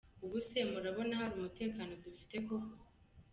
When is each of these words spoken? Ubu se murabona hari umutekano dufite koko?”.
Ubu 0.23 0.37
se 0.49 0.59
murabona 0.71 1.19
hari 1.19 1.33
umutekano 1.35 1.91
dufite 2.03 2.35
koko?”. 2.47 2.75